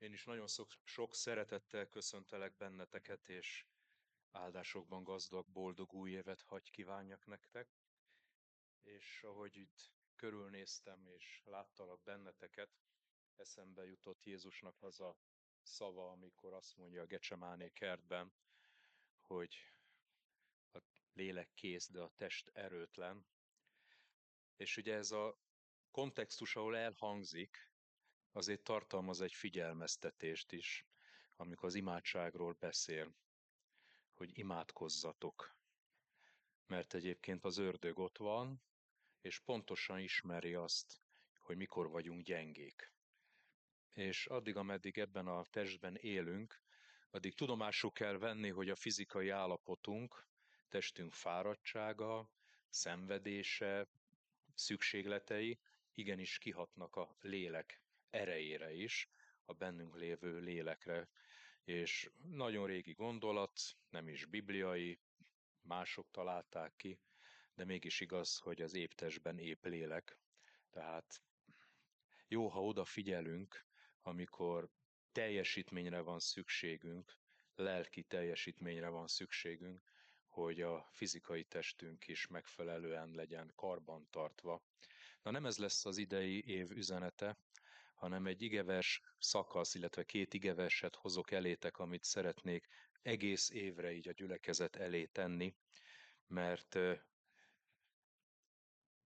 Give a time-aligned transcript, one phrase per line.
[0.00, 3.66] Én is nagyon sok, sok szeretettel köszöntelek benneteket, és
[4.30, 7.68] áldásokban gazdag, boldog új évet hagy kívánjak nektek.
[8.82, 12.70] És ahogy itt körülnéztem, és láttalak benneteket,
[13.36, 15.16] eszembe jutott Jézusnak az a
[15.62, 18.32] szava, amikor azt mondja a Gecsemáné kertben,
[19.20, 19.74] hogy
[20.72, 20.78] a
[21.12, 23.26] lélek kész, de a test erőtlen.
[24.56, 25.38] És ugye ez a
[25.90, 27.69] kontextus, ahol elhangzik,
[28.32, 30.86] azért tartalmaz egy figyelmeztetést is,
[31.36, 33.14] amikor az imádságról beszél,
[34.14, 35.56] hogy imádkozzatok.
[36.66, 38.62] Mert egyébként az ördög ott van,
[39.20, 41.00] és pontosan ismeri azt,
[41.38, 42.92] hogy mikor vagyunk gyengék.
[43.92, 46.60] És addig, ameddig ebben a testben élünk,
[47.10, 50.26] addig tudomásul kell venni, hogy a fizikai állapotunk,
[50.68, 52.30] testünk fáradtsága,
[52.68, 53.88] szenvedése,
[54.54, 55.60] szükségletei
[55.94, 57.79] igenis kihatnak a lélek
[58.10, 59.10] erejére is,
[59.44, 61.08] a bennünk lévő lélekre.
[61.64, 63.60] És nagyon régi gondolat,
[63.90, 64.98] nem is bibliai,
[65.62, 66.98] mások találták ki,
[67.54, 70.18] de mégis igaz, hogy az éptesben épp lélek.
[70.70, 71.22] Tehát
[72.28, 73.64] jó, ha odafigyelünk,
[74.02, 74.70] amikor
[75.12, 77.16] teljesítményre van szükségünk,
[77.54, 79.82] lelki teljesítményre van szükségünk,
[80.26, 84.62] hogy a fizikai testünk is megfelelően legyen karban tartva.
[85.22, 87.36] Na nem ez lesz az idei év üzenete,
[88.00, 92.66] hanem egy igevers szakasz, illetve két igeverset hozok elétek, amit szeretnék
[93.02, 95.54] egész évre így a gyülekezet elé tenni,
[96.26, 96.78] mert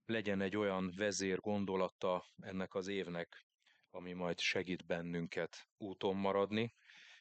[0.06, 3.47] legyen egy olyan vezér gondolata ennek az évnek,
[3.91, 6.75] ami majd segít bennünket úton maradni,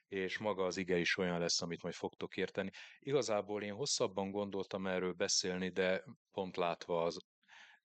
[0.08, 2.72] és maga az ige is olyan lesz, amit majd fogtok érteni.
[3.00, 7.18] Igazából én hosszabban gondoltam erről beszélni, de pont látva az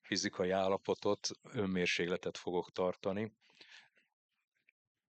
[0.01, 3.33] fizikai állapotot, önmérségletet fogok tartani,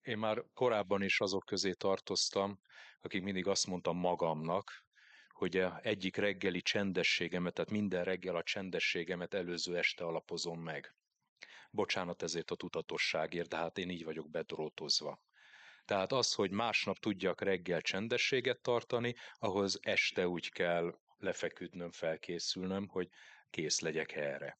[0.09, 2.59] én már korábban is azok közé tartoztam,
[3.01, 4.83] akik mindig azt mondtam magamnak,
[5.29, 10.95] hogy egyik reggeli csendességemet, tehát minden reggel a csendességemet előző este alapozom meg.
[11.71, 15.21] Bocsánat ezért a tudatosságért, de hát én így vagyok bedrótozva.
[15.85, 23.09] Tehát az, hogy másnap tudjak reggel csendességet tartani, ahhoz este úgy kell lefeküdnöm, felkészülnöm, hogy
[23.49, 24.59] kész legyek erre.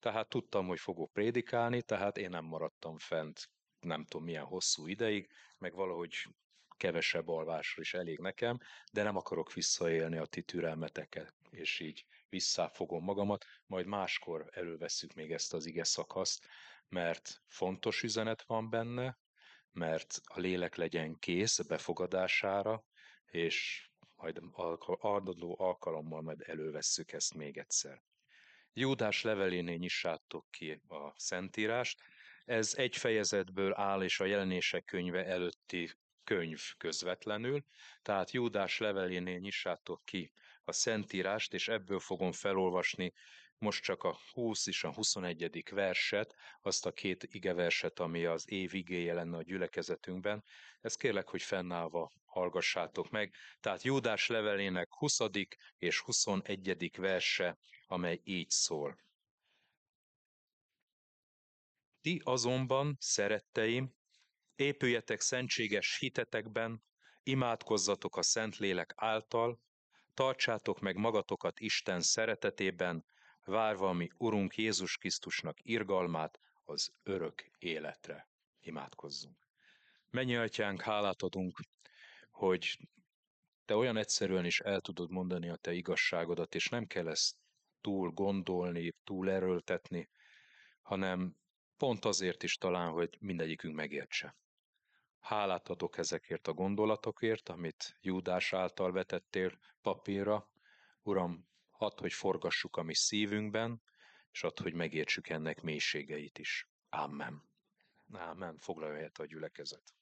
[0.00, 3.50] Tehát tudtam, hogy fogok prédikálni, tehát én nem maradtam fent
[3.84, 5.28] nem tudom milyen hosszú ideig,
[5.58, 6.14] meg valahogy
[6.76, 8.58] kevesebb alvásra is elég nekem,
[8.92, 15.32] de nem akarok visszaélni a ti türelmeteket, és így visszafogom magamat, majd máskor elővesszük még
[15.32, 16.46] ezt az ige szakaszt,
[16.88, 19.18] mert fontos üzenet van benne,
[19.72, 22.84] mert a lélek legyen kész a befogadására,
[23.24, 24.40] és majd
[25.00, 28.02] adandó alkalommal majd elővesszük ezt még egyszer.
[28.72, 32.02] Júdás levelénél nyissátok ki a Szentírást,
[32.44, 35.90] ez egy fejezetből áll, és a jelenések könyve előtti
[36.24, 37.64] könyv közvetlenül,
[38.02, 40.32] tehát Júdás levelénél nyissátok ki
[40.64, 43.12] a Szentírást, és ebből fogom felolvasni
[43.62, 45.64] most csak a 20 és a 21.
[45.70, 50.44] verset, azt a két igeverset, ami az év igéje lenne a gyülekezetünkben.
[50.80, 53.34] Ezt kérlek, hogy fennállva hallgassátok meg.
[53.60, 55.18] Tehát Júdás levelének 20.
[55.78, 56.90] és 21.
[56.96, 58.98] verse, amely így szól.
[62.02, 63.94] Ti azonban, szeretteim,
[64.56, 66.82] épüljetek szentséges hitetekben,
[67.22, 69.60] imádkozzatok a Szentlélek által,
[70.14, 73.04] tartsátok meg magatokat Isten szeretetében,
[73.44, 78.28] várva a mi Urunk Jézus Krisztusnak irgalmát az örök életre.
[78.60, 79.48] Imádkozzunk.
[80.10, 81.60] Mennyi atyánk, hálát adunk,
[82.30, 82.78] hogy
[83.64, 87.36] te olyan egyszerűen is el tudod mondani a te igazságodat, és nem kell ezt
[87.80, 90.08] túl gondolni, túl erőltetni,
[90.82, 91.36] hanem
[91.82, 94.36] Pont azért is talán, hogy mindegyikünk megértse.
[95.20, 100.50] Hálát adok ezekért a gondolatokért, amit Júdás által vetettél papírra.
[101.02, 103.82] Uram, hadd, hogy forgassuk a mi szívünkben,
[104.32, 106.68] és add, hogy megértsük ennek mélységeit is.
[106.88, 107.42] Amen.
[108.10, 108.58] Amen.
[108.58, 109.94] Foglalja helyet a gyülekezet.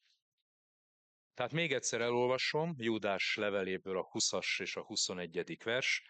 [1.34, 5.62] Tehát még egyszer elolvasom Júdás leveléből a 20-as és a 21.
[5.64, 6.02] vers.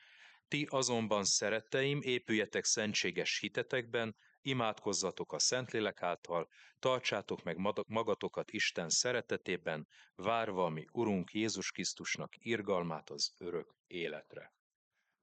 [0.49, 6.49] Ti azonban, szeretteim, épüljetek szentséges hitetekben, imádkozzatok a Szentlélek által,
[6.79, 7.57] tartsátok meg
[7.87, 14.55] magatokat Isten szeretetében, várva mi Urunk Jézus Krisztusnak irgalmát az örök életre.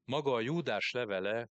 [0.03, 1.49] Maga a Júdás levele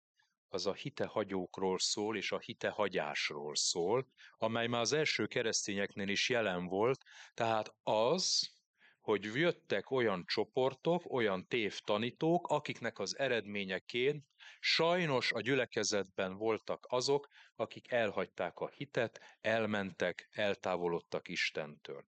[0.48, 4.08] az a hitehagyókról szól, és a hitehagyásról szól,
[4.38, 8.52] amely már az első keresztényeknél is jelen volt, tehát az,
[9.00, 14.24] hogy jöttek olyan csoportok, olyan tévtanítók, akiknek az eredményeként
[14.60, 22.04] sajnos a gyülekezetben voltak azok, akik elhagyták a hitet, elmentek, eltávolodtak Istentől.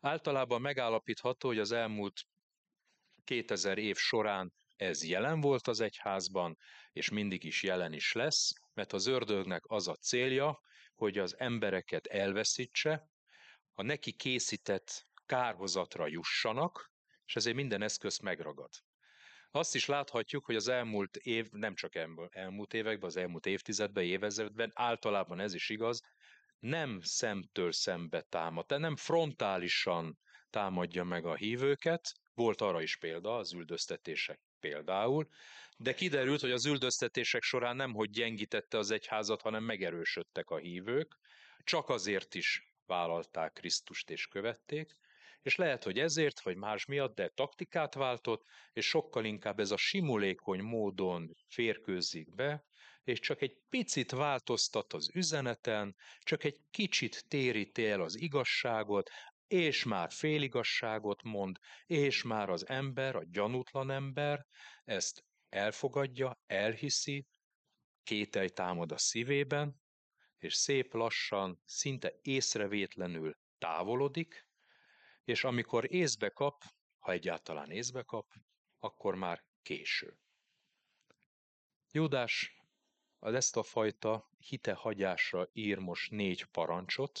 [0.00, 2.20] Általában megállapítható, hogy az elmúlt
[3.24, 6.58] 2000 év során ez jelen volt az egyházban,
[6.92, 10.60] és mindig is jelen is lesz, mert az ördögnek az a célja,
[10.94, 13.10] hogy az embereket elveszítse,
[13.72, 16.92] a neki készített kárhozatra jussanak,
[17.24, 18.70] és ezért minden eszközt megragad.
[19.54, 21.94] Azt is láthatjuk, hogy az elmúlt év, nem csak
[22.30, 26.02] elmúlt években, az elmúlt évtizedben, évezredben, általában ez is igaz,
[26.58, 30.18] nem szemtől szembe támad, tehát nem frontálisan
[30.50, 35.28] támadja meg a hívőket, volt arra is példa, az üldöztetések például,
[35.76, 41.18] de kiderült, hogy az üldöztetések során nem hogy gyengítette az egyházat, hanem megerősödtek a hívők,
[41.64, 44.96] csak azért is vállalták Krisztust és követték,
[45.42, 49.76] és lehet, hogy ezért, vagy más miatt, de taktikát váltott, és sokkal inkább ez a
[49.76, 52.64] simulékony módon férkőzik be,
[53.04, 59.10] és csak egy picit változtat az üzeneten, csak egy kicsit téríti el az igazságot,
[59.46, 64.46] és már féligasságot mond, és már az ember, a gyanútlan ember
[64.84, 67.26] ezt elfogadja, elhiszi,
[68.02, 69.80] kételj támad a szívében,
[70.38, 74.46] és szép lassan, szinte észrevétlenül távolodik,
[75.24, 76.62] és amikor észbe kap,
[76.98, 78.32] ha egyáltalán észbe kap,
[78.78, 80.18] akkor már késő.
[81.90, 82.56] Júdás
[83.18, 87.20] az ezt a fajta hitehagyásra ír most négy parancsot,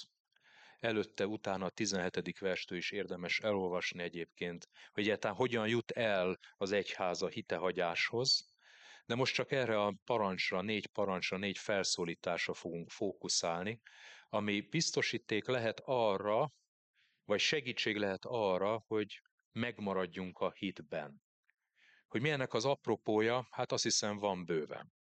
[0.80, 2.38] előtte, utána a 17.
[2.38, 8.52] verstől is érdemes elolvasni egyébként, hogy egyáltalán hogyan jut el az egyház a hitehagyáshoz,
[9.06, 13.80] de most csak erre a parancsra, négy parancsra, négy felszólításra fogunk fókuszálni,
[14.28, 16.52] ami biztosíték lehet arra,
[17.24, 19.22] vagy segítség lehet arra, hogy
[19.52, 21.22] megmaradjunk a hitben.
[22.08, 24.92] Hogy milyennek az apropója, hát azt hiszem van bőven.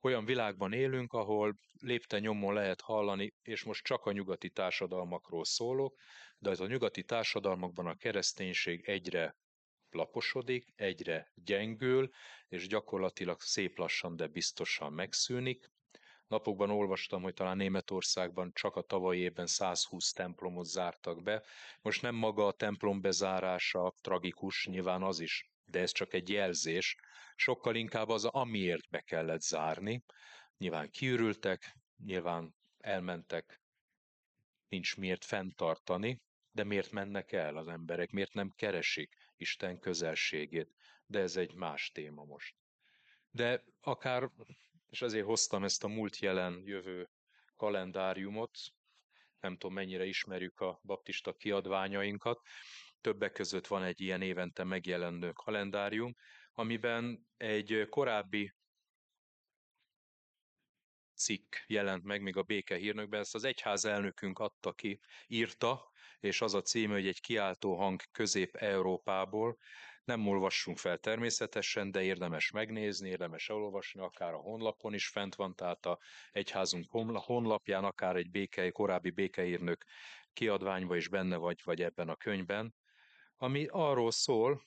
[0.00, 6.00] Olyan világban élünk, ahol lépte nyomon lehet hallani, és most csak a nyugati társadalmakról szólok,
[6.38, 9.36] de az a nyugati társadalmakban a kereszténység egyre
[9.90, 12.10] laposodik, egyre gyengül,
[12.48, 15.70] és gyakorlatilag szép lassan, de biztosan megszűnik.
[16.30, 21.42] Napokban olvastam, hogy talán Németországban csak a tavalyi évben 120 templomot zártak be.
[21.82, 26.96] Most nem maga a templom bezárása tragikus, nyilván az is, de ez csak egy jelzés.
[27.36, 30.04] Sokkal inkább az, amiért be kellett zárni.
[30.58, 33.60] Nyilván kiürültek, nyilván elmentek,
[34.68, 36.20] nincs miért fenntartani,
[36.52, 40.74] de miért mennek el az emberek, miért nem keresik Isten közelségét.
[41.06, 42.54] De ez egy más téma most.
[43.30, 44.30] De akár
[44.90, 47.10] és azért hoztam ezt a múlt jelen jövő
[47.56, 48.58] kalendáriumot,
[49.40, 52.40] nem tudom mennyire ismerjük a baptista kiadványainkat,
[53.00, 56.14] többek között van egy ilyen évente megjelenő kalendárium,
[56.52, 58.54] amiben egy korábbi
[61.14, 65.90] cikk jelent meg még a békehírnökben, ezt az egyház elnökünk adta ki, írta,
[66.20, 69.58] és az a címe, hogy egy kiáltó hang Közép-Európából,
[70.10, 75.54] nem olvassunk fel természetesen, de érdemes megnézni, érdemes elolvasni, akár a honlapon is fent van,
[75.54, 75.98] tehát a
[76.32, 79.84] egyházunk honlapján, akár egy békei, korábbi békeírnök
[80.32, 82.74] kiadványban is benne vagy, vagy ebben a könyvben,
[83.36, 84.62] ami arról szól,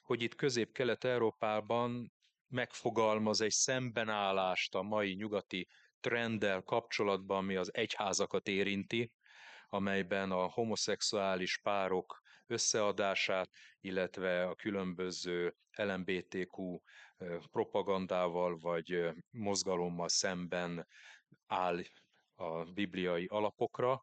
[0.00, 2.12] hogy itt Közép-Kelet-Európában
[2.48, 5.68] megfogalmaz egy szembenállást a mai nyugati
[6.00, 9.12] trenddel kapcsolatban, ami az egyházakat érinti,
[9.68, 13.50] amelyben a homoszexuális párok összeadását,
[13.80, 16.80] illetve a különböző LMBTQ
[17.50, 20.86] propagandával vagy mozgalommal szemben
[21.46, 21.82] áll
[22.34, 24.02] a bibliai alapokra.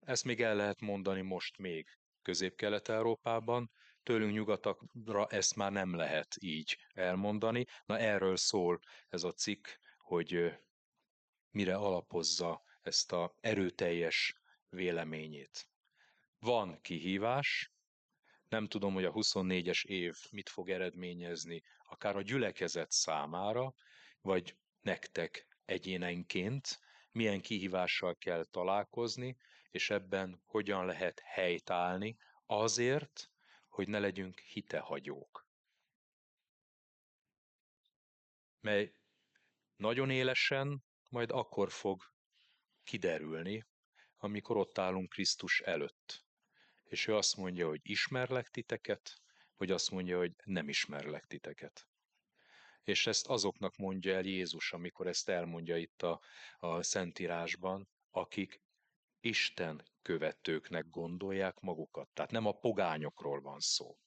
[0.00, 1.88] Ezt még el lehet mondani most még
[2.22, 3.70] Közép-Kelet-Európában,
[4.02, 7.64] tőlünk nyugatakra ezt már nem lehet így elmondani.
[7.84, 9.66] Na erről szól ez a cikk,
[9.98, 10.58] hogy
[11.50, 15.68] mire alapozza ezt a erőteljes véleményét.
[16.46, 17.72] Van kihívás,
[18.48, 23.74] nem tudom, hogy a 24-es év mit fog eredményezni, akár a gyülekezet számára,
[24.20, 29.36] vagy nektek egyénenként, milyen kihívással kell találkozni,
[29.70, 33.30] és ebben hogyan lehet helytállni azért,
[33.68, 35.46] hogy ne legyünk hitehagyók.
[38.60, 38.92] Mely
[39.76, 42.02] nagyon élesen majd akkor fog
[42.84, 43.66] kiderülni,
[44.16, 46.24] amikor ott állunk Krisztus előtt
[46.88, 49.20] és ő azt mondja, hogy ismerlek titeket,
[49.56, 51.88] vagy azt mondja, hogy nem ismerlek titeket.
[52.82, 56.20] És ezt azoknak mondja el Jézus, amikor ezt elmondja itt a,
[56.58, 58.60] a Szentírásban, akik
[59.20, 62.08] Isten követőknek gondolják magukat.
[62.08, 63.98] Tehát nem a pogányokról van szó.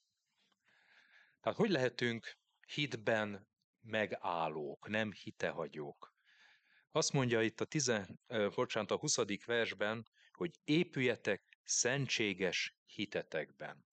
[1.40, 3.48] Tehát hogy lehetünk hitben
[3.80, 6.14] megállók, nem hitehagyók?
[6.90, 8.20] Azt mondja itt a, tizen,
[8.54, 9.44] bocsánat, a 20.
[9.44, 13.88] versben, hogy épüljetek szentséges hitetekben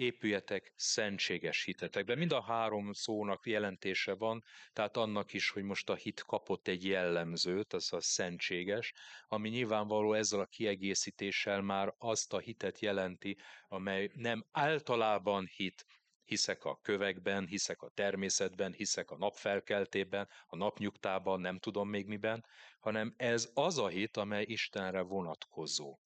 [0.00, 2.18] épüljetek szentséges hitetekben.
[2.18, 6.84] Mind a három szónak jelentése van, tehát annak is, hogy most a hit kapott egy
[6.84, 8.92] jellemzőt, az a szentséges,
[9.26, 13.36] ami nyilvánvaló ezzel a kiegészítéssel már azt a hitet jelenti,
[13.68, 15.86] amely nem általában hit,
[16.24, 22.44] hiszek a kövekben, hiszek a természetben, hiszek a napfelkeltében, a napnyugtában, nem tudom még miben,
[22.78, 25.99] hanem ez az a hit, amely Istenre vonatkozó.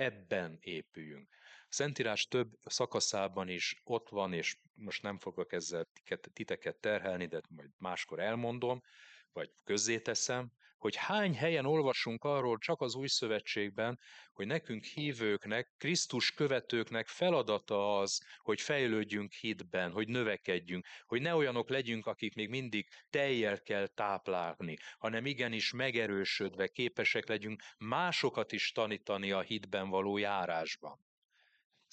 [0.00, 1.28] Ebben épüljünk.
[1.68, 5.86] Szentírás több szakaszában is ott van, és most nem fogok ezzel
[6.32, 8.82] titeket terhelni, de majd máskor elmondom,
[9.32, 13.98] vagy közzéteszem, hogy hány helyen olvasunk arról csak az új szövetségben,
[14.32, 21.68] hogy nekünk hívőknek, Krisztus követőknek feladata az, hogy fejlődjünk hitben, hogy növekedjünk, hogy ne olyanok
[21.68, 29.30] legyünk, akik még mindig teljel kell táplálni, hanem igenis megerősödve képesek legyünk másokat is tanítani
[29.32, 31.08] a hitben való járásban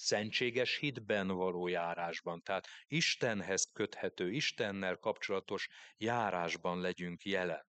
[0.00, 7.67] szentséges hitben való járásban, tehát Istenhez köthető, Istennel kapcsolatos járásban legyünk jelen.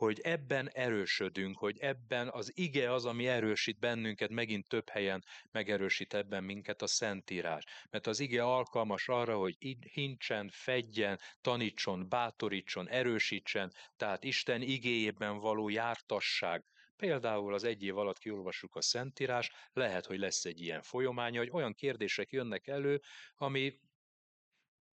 [0.00, 6.14] Hogy ebben erősödünk, hogy ebben az ige az, ami erősít bennünket, megint több helyen megerősít
[6.14, 7.64] ebben minket a Szentírás.
[7.90, 9.56] Mert az ige alkalmas arra, hogy
[9.92, 16.64] hincsen, fedjen, tanítson, bátorítson, erősítsen, tehát Isten igéjében való jártasság,
[16.96, 21.50] Például az egy év alatt kiolvassuk a Szentírás, lehet, hogy lesz egy ilyen folyamánya, hogy
[21.50, 23.00] olyan kérdések jönnek elő,
[23.34, 23.80] ami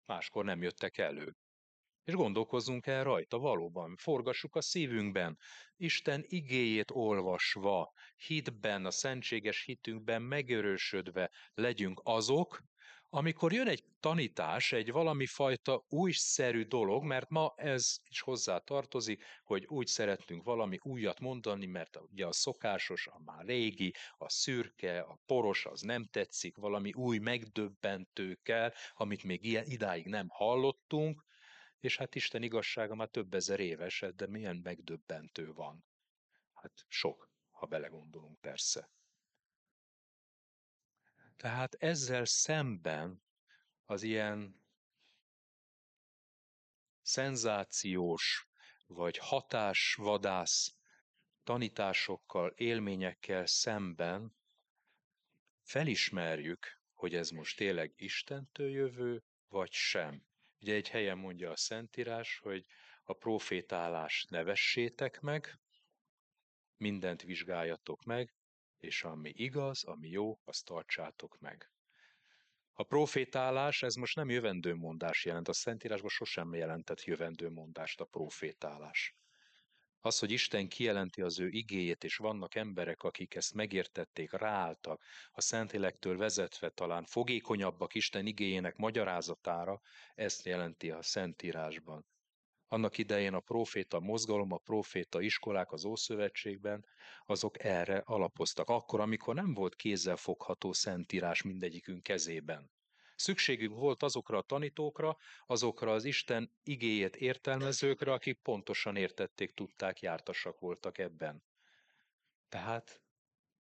[0.07, 1.37] máskor nem jöttek elő.
[2.11, 5.39] És gondolkozzunk el rajta valóban, forgassuk a szívünkben,
[5.77, 12.61] Isten igéjét olvasva, hitben, a szentséges hitünkben megerősödve legyünk azok,
[13.09, 19.25] amikor jön egy tanítás, egy valami fajta újszerű dolog, mert ma ez is hozzá tartozik,
[19.43, 25.01] hogy úgy szeretünk valami újat mondani, mert ugye a szokásos, a már régi, a szürke,
[25.01, 31.29] a poros, az nem tetszik, valami új megdöbbentő kell, amit még idáig nem hallottunk,
[31.81, 35.85] és hát Isten igazsága már több ezer éves, de milyen megdöbbentő van.
[36.53, 38.91] Hát sok, ha belegondolunk persze.
[41.37, 43.23] Tehát ezzel szemben
[43.85, 44.63] az ilyen
[47.03, 48.49] szenzációs
[48.87, 50.75] vagy hatásvadász
[51.43, 54.37] tanításokkal, élményekkel szemben
[55.63, 60.30] felismerjük, hogy ez most tényleg Istentől jövő, vagy sem.
[60.61, 62.65] Ugye egy helyen mondja a Szentírás, hogy
[63.03, 65.59] a profétálást nevessétek meg,
[66.77, 68.35] mindent vizsgáljatok meg,
[68.77, 71.71] és ami igaz, ami jó, azt tartsátok meg.
[72.73, 79.15] A profétálás, ez most nem jövendőmondás jelent, a Szentírásban sosem jelentett jövendőmondást a profétálás.
[80.03, 85.03] Az, hogy Isten kijelenti az ő igéjét, és vannak emberek, akik ezt megértették, ráálltak,
[85.33, 89.81] a Szentélektől vezetve talán fogékonyabbak Isten igéjének magyarázatára,
[90.15, 92.07] ezt jelenti a Szentírásban.
[92.67, 96.85] Annak idején a proféta mozgalom, a proféta iskolák az Ószövetségben,
[97.27, 98.69] azok erre alapoztak.
[98.69, 102.71] Akkor, amikor nem volt kézzel fogható szentírás mindegyikünk kezében.
[103.21, 110.59] Szükségünk volt azokra a tanítókra, azokra az Isten igéjét értelmezőkre, akik pontosan értették, tudták, jártasak
[110.59, 111.43] voltak ebben.
[112.49, 113.03] Tehát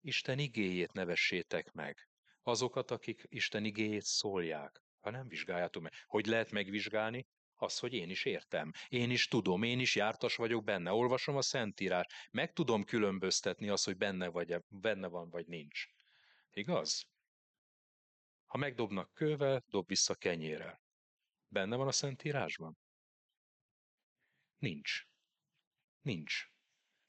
[0.01, 2.09] Isten igéjét nevessétek meg.
[2.43, 4.83] Azokat, akik Isten igéjét szólják.
[5.01, 5.93] Ha nem vizsgáljátok meg.
[6.07, 7.27] Hogy lehet megvizsgálni?
[7.55, 11.43] Az, hogy én is értem, én is tudom, én is jártas vagyok benne, olvasom a
[11.43, 15.87] Szentírás, meg tudom különböztetni azt, hogy benne, vagy, benne van, vagy nincs.
[16.51, 17.09] Igaz?
[18.51, 20.83] Ha megdobnak kővel, dob vissza kenyérrel.
[21.49, 22.79] Benne van a Szentírásban?
[24.59, 25.07] Nincs.
[26.01, 26.45] Nincs.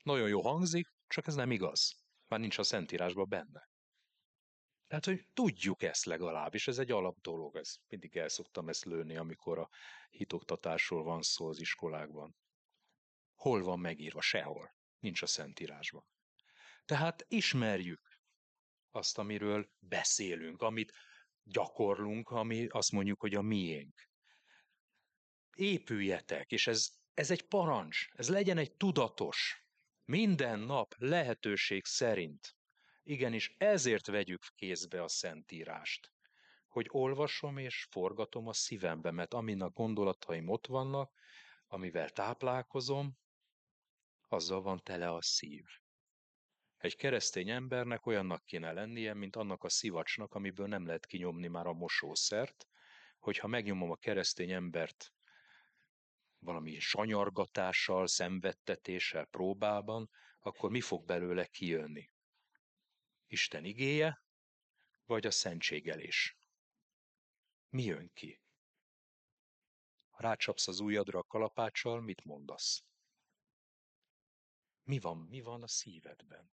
[0.03, 2.03] Nagyon jó hangzik, csak ez nem igaz.
[2.27, 3.69] Már nincs a Szentírásban benne.
[4.87, 8.85] Tehát, hogy tudjuk ezt legalább, és ez egy alap dolog, ez mindig el szoktam ezt
[8.85, 9.69] lőni, amikor a
[10.09, 12.35] hitoktatásról van szó az iskolákban.
[13.33, 14.21] Hol van megírva?
[14.21, 14.75] Sehol.
[14.99, 16.05] Nincs a Szentírásban.
[16.85, 18.19] Tehát ismerjük
[18.91, 20.93] azt, amiről beszélünk, amit
[21.43, 24.09] gyakorlunk, ami azt mondjuk, hogy a miénk.
[25.55, 29.65] Épüljetek, és ez, ez egy parancs, ez legyen egy tudatos,
[30.05, 32.55] minden nap lehetőség szerint
[33.03, 36.11] Igenis, ezért vegyük kézbe a Szentírást,
[36.67, 41.11] hogy olvasom és forgatom a szívembe, mert amin a gondolataim ott vannak,
[41.67, 43.17] amivel táplálkozom,
[44.27, 45.65] azzal van tele a szív.
[46.81, 51.67] Egy keresztény embernek olyannak kéne lennie, mint annak a szivacsnak, amiből nem lehet kinyomni már
[51.67, 52.67] a mosószert,
[53.19, 55.13] hogyha megnyomom a keresztény embert
[56.39, 60.09] valami sanyargatással, szenvedtetéssel, próbában,
[60.39, 62.09] akkor mi fog belőle kijönni?
[63.27, 64.23] Isten igéje,
[65.05, 66.37] vagy a szentségelés?
[67.69, 68.41] Mi jön ki?
[70.09, 72.83] Ha rácsapsz az ujjadra a kalapáccsal, mit mondasz?
[74.83, 76.51] Mi van, mi van a szívedben?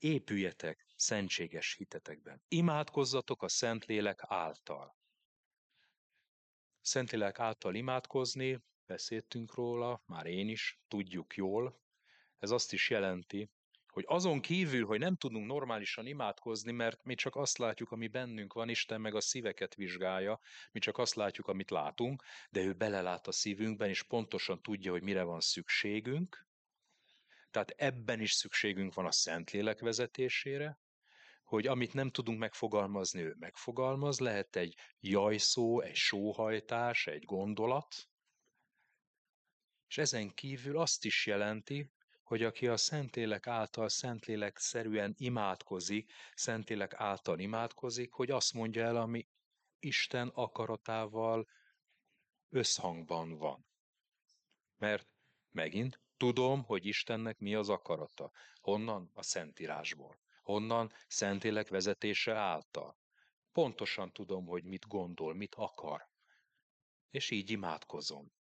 [0.00, 2.42] Épüljetek szentséges hitetekben.
[2.48, 4.96] Imádkozzatok a Szentlélek által.
[6.80, 11.80] Szentlélek által imádkozni, beszéltünk róla, már én is, tudjuk jól.
[12.38, 13.50] Ez azt is jelenti,
[13.86, 18.52] hogy azon kívül, hogy nem tudunk normálisan imádkozni, mert mi csak azt látjuk, ami bennünk
[18.52, 20.40] van, Isten meg a szíveket vizsgálja,
[20.72, 25.02] mi csak azt látjuk, amit látunk, de ő belelát a szívünkben, és pontosan tudja, hogy
[25.02, 26.48] mire van szükségünk.
[27.50, 30.78] Tehát ebben is szükségünk van a Szentlélek vezetésére,
[31.44, 38.08] hogy amit nem tudunk megfogalmazni, ő megfogalmaz, lehet egy jajszó, egy sóhajtás, egy gondolat,
[39.88, 41.90] és ezen kívül azt is jelenti,
[42.22, 48.96] hogy aki a Szentlélek által Szentlélek szerűen imádkozik, Szentlélek által imádkozik, hogy azt mondja el,
[48.96, 49.28] ami
[49.78, 51.48] Isten akaratával
[52.48, 53.66] összhangban van.
[54.76, 55.08] Mert
[55.50, 58.30] megint tudom, hogy Istennek mi az akarata.
[58.60, 59.10] Honnan?
[59.14, 60.18] A Szentírásból.
[60.42, 60.92] Honnan?
[61.06, 62.98] Szentlélek vezetése által.
[63.52, 66.08] Pontosan tudom, hogy mit gondol, mit akar.
[67.10, 68.32] És így imádkozom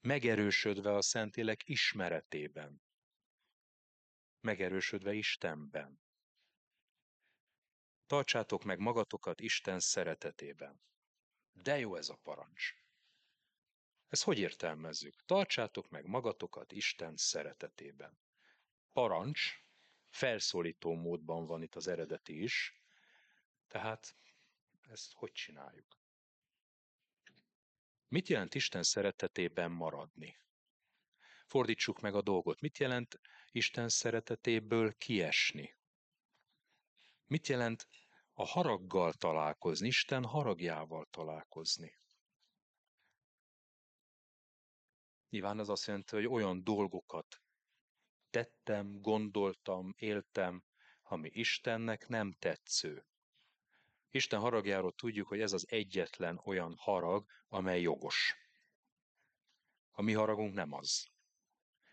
[0.00, 2.82] megerősödve a Szentlélek ismeretében,
[4.40, 6.00] megerősödve Istenben.
[8.06, 10.80] Tartsátok meg magatokat Isten szeretetében.
[11.52, 12.74] De jó ez a parancs.
[14.08, 15.24] Ez hogy értelmezzük?
[15.26, 18.18] Tartsátok meg magatokat Isten szeretetében.
[18.92, 19.62] Parancs,
[20.10, 22.82] felszólító módban van itt az eredeti is,
[23.66, 24.14] tehát
[24.88, 25.98] ezt hogy csináljuk?
[28.08, 30.38] Mit jelent Isten szeretetében maradni?
[31.46, 32.60] Fordítsuk meg a dolgot.
[32.60, 35.76] Mit jelent Isten szeretetéből kiesni?
[37.26, 37.88] Mit jelent
[38.32, 41.98] a haraggal találkozni, Isten haragjával találkozni?
[45.28, 47.42] Nyilván ez azt jelenti, hogy olyan dolgokat
[48.30, 50.64] tettem, gondoltam, éltem,
[51.02, 53.06] ami Istennek nem tetsző.
[54.10, 58.36] Isten haragjáról tudjuk, hogy ez az egyetlen olyan harag, amely jogos.
[59.90, 61.08] A mi haragunk nem az.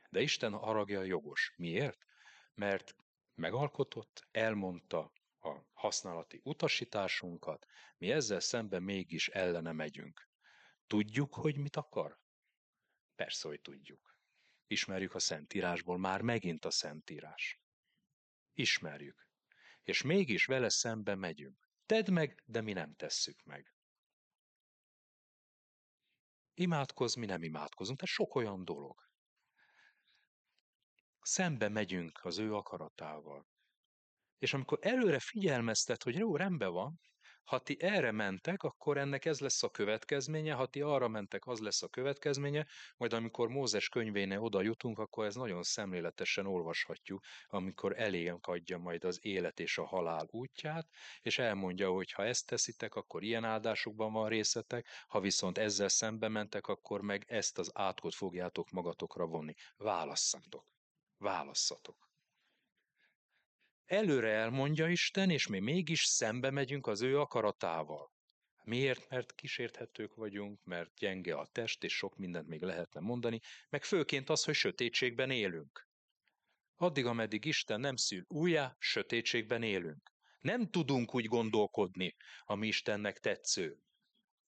[0.09, 1.53] De Isten haragja jogos.
[1.57, 2.05] Miért?
[2.53, 2.95] Mert
[3.33, 7.65] megalkotott, elmondta a használati utasításunkat,
[7.97, 10.29] mi ezzel szemben mégis ellene megyünk.
[10.87, 12.19] Tudjuk, hogy mit akar?
[13.15, 14.17] Persze, hogy tudjuk.
[14.67, 17.59] Ismerjük a Szentírásból, már megint a Szentírás.
[18.53, 19.27] Ismerjük.
[19.83, 21.69] És mégis vele szembe megyünk.
[21.85, 23.75] Tedd meg, de mi nem tesszük meg.
[26.53, 27.99] Imádkoz, mi nem imádkozunk.
[27.99, 29.09] Tehát sok olyan dolog.
[31.21, 33.47] Szembe megyünk az ő akaratával.
[34.37, 36.99] És amikor előre figyelmeztet, hogy jó, rendben van,
[37.45, 41.59] ha ti erre mentek, akkor ennek ez lesz a következménye, ha ti arra mentek, az
[41.59, 42.65] lesz a következménye,
[42.97, 49.03] majd amikor Mózes könyvénél oda jutunk, akkor ez nagyon szemléletesen olvashatjuk, amikor elénk adja majd
[49.03, 50.87] az élet és a halál útját,
[51.21, 56.27] és elmondja, hogy ha ezt teszitek, akkor ilyen áldásokban van részetek, ha viszont ezzel szembe
[56.27, 59.53] mentek, akkor meg ezt az átkot fogjátok magatokra vonni.
[59.77, 60.65] Válasszatok.
[61.17, 62.14] Válasszatok.
[63.85, 68.13] Előre elmondja Isten, és mi mégis szembe megyünk az ő akaratával.
[68.63, 69.09] Miért?
[69.09, 74.29] Mert kísérthetők vagyunk, mert gyenge a test, és sok mindent még lehetne mondani, meg főként
[74.29, 75.87] az, hogy sötétségben élünk.
[76.75, 80.13] Addig, ameddig Isten nem szül újjá, sötétségben élünk.
[80.39, 83.79] Nem tudunk úgy gondolkodni, ami Istennek tetsző,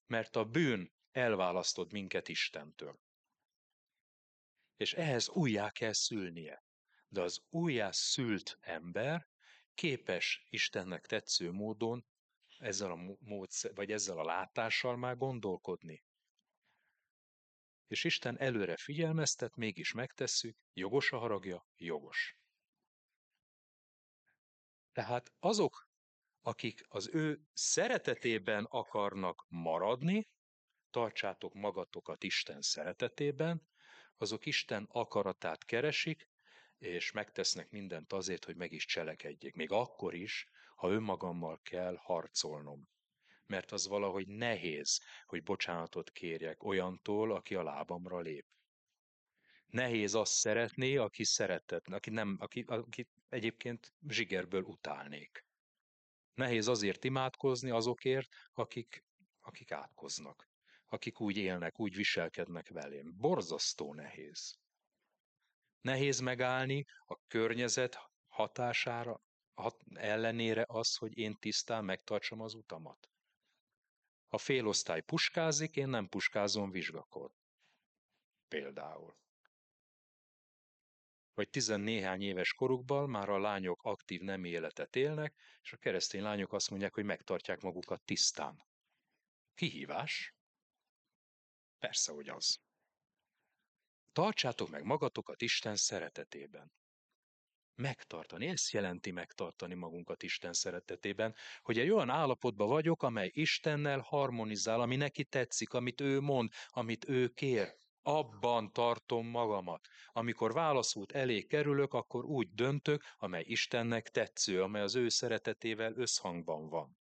[0.05, 2.99] mert a bűn elválasztod minket Istentől.
[4.77, 6.66] És ehhez újjá kell szülnie
[7.07, 9.27] de az újjászült ember
[9.73, 12.05] képes Istennek tetsző módon
[12.57, 16.03] ezzel a módszer, vagy ezzel a látással már gondolkodni.
[17.87, 22.37] És Isten előre figyelmeztet, mégis megtesszük, jogos a haragja, jogos.
[24.91, 25.89] Tehát azok,
[26.41, 30.29] akik az ő szeretetében akarnak maradni,
[30.89, 33.67] tartsátok magatokat Isten szeretetében,
[34.17, 36.29] azok Isten akaratát keresik,
[36.77, 39.55] és megtesznek mindent azért, hogy meg is cselekedjék.
[39.55, 42.89] Még akkor is, ha önmagammal kell harcolnom.
[43.45, 48.45] Mert az valahogy nehéz, hogy bocsánatot kérjek olyantól, aki a lábamra lép.
[49.67, 55.45] Nehéz azt szeretni, aki szeretett, aki, nem, aki, aki egyébként zsigerből utálnék.
[56.33, 59.05] Nehéz azért imádkozni azokért, akik,
[59.41, 60.49] akik átkoznak,
[60.85, 63.13] akik úgy élnek, úgy viselkednek velém.
[63.17, 64.57] Borzasztó nehéz.
[65.87, 67.97] Nehéz megállni a környezet
[68.27, 69.21] hatására,
[69.53, 73.09] hat, ellenére az, hogy én tisztán megtartsam az utamat?
[74.27, 77.31] A félosztály puskázik, én nem puskázom vizsgakor.
[78.47, 79.17] Például.
[81.33, 86.53] Vagy tizennéhány éves korukban már a lányok aktív nem életet élnek, és a keresztény lányok
[86.53, 88.65] azt mondják, hogy megtartják magukat tisztán.
[89.53, 90.35] Kihívás?
[91.77, 92.66] Persze, hogy az.
[94.17, 96.71] Tartsátok meg magatokat Isten szeretetében.
[97.75, 104.81] Megtartani, ezt jelenti megtartani magunkat Isten szeretetében, hogy egy olyan állapotban vagyok, amely Istennel harmonizál,
[104.81, 107.75] ami neki tetszik, amit ő mond, amit ő kér.
[108.01, 109.87] Abban tartom magamat.
[110.07, 116.69] Amikor válaszút elé kerülök, akkor úgy döntök, amely Istennek tetsző, amely az ő szeretetével összhangban
[116.69, 116.97] van.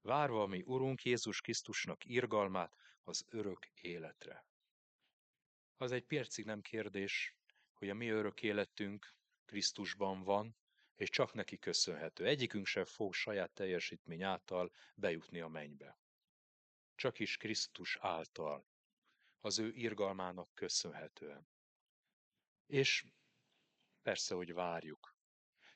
[0.00, 4.47] Várva mi Urunk Jézus Krisztusnak irgalmát az örök életre.
[5.80, 7.36] Az egy percig nem kérdés,
[7.72, 9.14] hogy a mi örök életünk
[9.44, 10.56] Krisztusban van,
[10.94, 12.26] és csak neki köszönhető.
[12.26, 15.98] Egyikünk sem fog saját teljesítmény által bejutni a mennybe.
[16.94, 18.66] Csak is Krisztus által,
[19.40, 21.48] az ő irgalmának köszönhetően.
[22.66, 23.06] És
[24.02, 25.16] persze, hogy várjuk.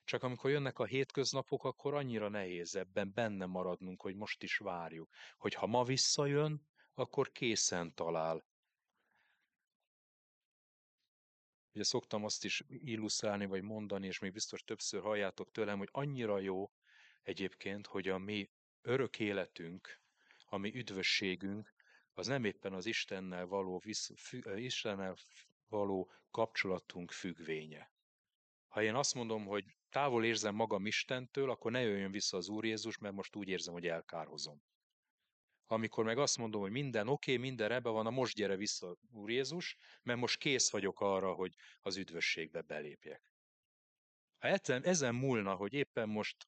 [0.05, 5.11] Csak amikor jönnek a hétköznapok, akkor annyira nehéz ebben benne maradnunk, hogy most is várjuk.
[5.37, 8.45] Hogy ha ma visszajön, akkor készen talál,
[11.75, 16.39] Ugye szoktam azt is illusztrálni, vagy mondani, és még biztos többször halljátok tőlem, hogy annyira
[16.39, 16.71] jó
[17.23, 18.51] egyébként, hogy a mi
[18.83, 20.01] örök életünk,
[20.45, 21.75] a mi üdvösségünk,
[22.15, 25.17] az nem éppen az Istennel való, visz, fü, Istennel
[25.69, 27.91] való kapcsolatunk függvénye.
[28.69, 32.65] Ha én azt mondom, hogy távol érzem magam Istentől, akkor ne jöjjön vissza az Úr
[32.65, 34.63] Jézus, mert most úgy érzem, hogy elkárhozom.
[35.73, 38.97] Amikor meg azt mondom, hogy minden oké, okay, minden ebbe van, a most gyere vissza,
[39.13, 43.23] Úr Jézus, mert most kész vagyok arra, hogy az üdvösségbe belépjek.
[44.39, 46.47] Ha ezen, múlna, hogy éppen most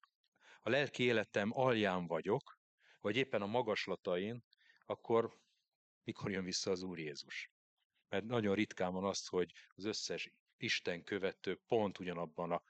[0.61, 2.59] a lelki életem alján vagyok,
[3.01, 4.45] vagy éppen a magaslatain,
[4.85, 5.39] akkor
[6.03, 7.51] mikor jön vissza az Úr Jézus?
[8.09, 12.63] Mert nagyon ritkán van az, hogy az összes Isten követő pont ugyanabban a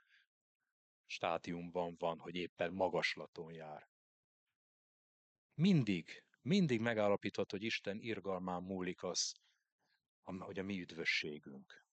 [1.05, 3.89] stádiumban van, hogy éppen magaslaton jár.
[5.53, 9.33] Mindig mindig megállapíthat, hogy Isten irgalmán múlik az,
[10.23, 11.85] hogy a mi üdvösségünk.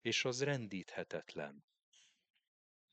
[0.00, 1.64] És az rendíthetetlen.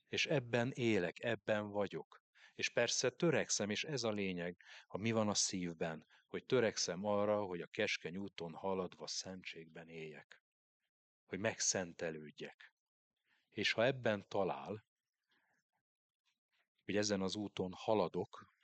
[0.07, 2.23] És ebben élek, ebben vagyok.
[2.55, 7.43] És persze törekszem, és ez a lényeg, ha mi van a szívben, hogy törekszem arra,
[7.43, 10.41] hogy a keskeny úton haladva szentségben éljek.
[11.25, 12.73] Hogy megszentelődjek.
[13.51, 14.85] És ha ebben talál,
[16.83, 18.54] hogy ezen az úton haladok,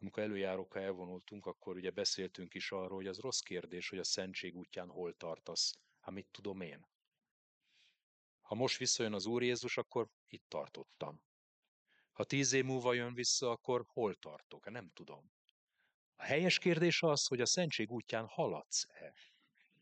[0.00, 4.56] amikor előjárókkal elvonultunk, akkor ugye beszéltünk is arról, hogy az rossz kérdés, hogy a szentség
[4.56, 5.74] útján hol tartasz.
[6.00, 6.86] Hát mit tudom én?
[8.40, 11.22] Ha most visszajön az Úr Jézus, akkor itt tartottam.
[12.12, 14.64] Ha tíz év múlva jön vissza, akkor hol tartok?
[14.64, 15.30] Hát nem tudom.
[16.16, 19.14] A helyes kérdés az, hogy a szentség útján haladsz-e?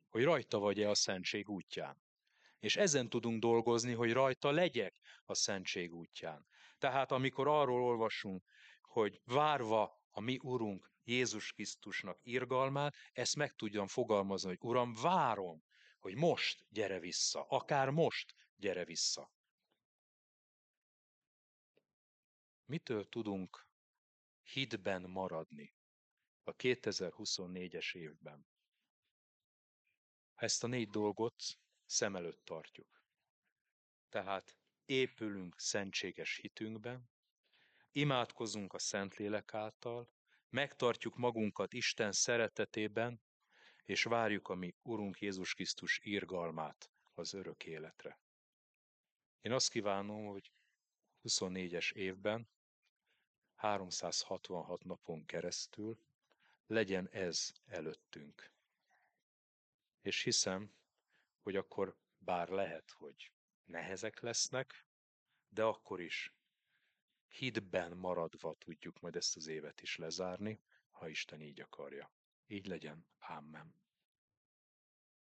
[0.09, 2.02] Hogy rajta vagy-e a szentség útján?
[2.59, 6.46] És ezen tudunk dolgozni, hogy rajta legyek a szentség útján.
[6.79, 8.44] Tehát amikor arról olvasunk,
[8.83, 15.64] hogy várva a mi Urunk Jézus Krisztusnak irgalmát, ezt meg tudjam fogalmazni, hogy Uram, várom,
[15.98, 19.33] hogy most gyere vissza, akár most gyere vissza.
[22.64, 23.68] Mitől tudunk
[24.42, 25.74] hitben maradni
[26.42, 28.46] a 2024-es évben?
[30.35, 31.42] Ha ezt a négy dolgot
[31.85, 33.05] szem előtt tartjuk.
[34.09, 37.11] Tehát épülünk szentséges hitünkben,
[37.97, 40.09] imádkozunk a Szentlélek által,
[40.49, 43.23] megtartjuk magunkat Isten szeretetében,
[43.85, 48.19] és várjuk a mi Urunk Jézus Krisztus irgalmát az örök életre.
[49.41, 50.53] Én azt kívánom, hogy
[51.23, 52.49] 24-es évben,
[53.55, 55.99] 366 napon keresztül
[56.67, 58.53] legyen ez előttünk.
[60.01, 60.75] És hiszem,
[61.43, 63.33] hogy akkor bár lehet, hogy
[63.65, 64.87] nehezek lesznek,
[65.49, 66.36] de akkor is
[67.29, 70.61] hitben maradva tudjuk majd ezt az évet is lezárni,
[70.91, 72.11] ha Isten így akarja.
[72.47, 73.07] Így legyen.
[73.19, 73.86] Amen.